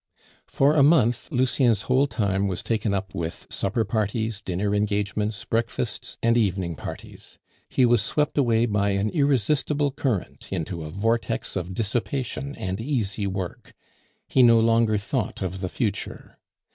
For 0.47 0.73
a 0.75 0.81
month 0.81 1.31
Lucien's 1.31 1.81
whole 1.83 2.07
time 2.07 2.47
was 2.47 2.63
taken 2.63 2.91
up 2.91 3.13
with 3.13 3.45
supper 3.51 3.85
parties, 3.85 4.41
dinner 4.43 4.73
engagements, 4.73 5.45
breakfasts, 5.45 6.17
and 6.23 6.35
evening 6.35 6.75
parties; 6.75 7.37
he 7.69 7.85
was 7.85 8.01
swept 8.01 8.35
away 8.35 8.65
by 8.65 8.93
an 8.97 9.11
irresistible 9.11 9.91
current 9.91 10.47
into 10.51 10.83
a 10.83 10.89
vortex 10.89 11.55
of 11.55 11.75
dissipation 11.75 12.55
and 12.55 12.81
easy 12.81 13.27
work. 13.27 13.75
He 14.27 14.41
no 14.41 14.59
longer 14.59 14.97
thought 14.97 15.43
of 15.43 15.61
the 15.61 15.69
future. 15.69 16.39